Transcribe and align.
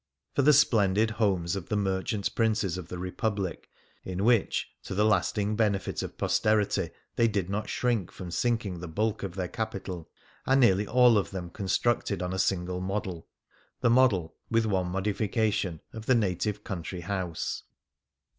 For 0.33 0.41
the 0.41 0.51
splendid 0.51 1.11
homes 1.11 1.55
of 1.55 1.69
the 1.69 1.75
merchant 1.75 2.33
princes 2.33 2.75
of 2.75 2.87
the 2.87 2.97
Republic 2.97 3.69
in 4.03 4.23
which, 4.25 4.71
to 4.81 4.95
the 4.95 5.05
lasting 5.05 5.55
benefit 5.55 6.01
of 6.01 6.17
posterity, 6.17 6.89
they 7.17 7.27
did 7.27 7.51
not 7.51 7.69
shrink 7.69 8.11
from 8.11 8.31
sinking 8.31 8.79
the 8.79 8.87
bulk 8.87 9.21
of 9.21 9.35
their 9.35 9.47
capital, 9.47 10.09
are 10.47 10.55
nearly 10.55 10.87
all 10.87 11.19
of 11.19 11.29
them 11.29 11.51
constructed 11.51 12.23
on 12.23 12.33
a 12.33 12.39
single 12.39 12.81
model— 12.81 13.27
the 13.81 13.91
model 13.91 14.35
(with 14.49 14.65
one 14.65 14.91
modifica 14.91 15.53
tion) 15.53 15.81
of 15.93 16.07
the 16.07 16.15
native 16.15 16.63
country 16.63 17.01
house. 17.01 17.61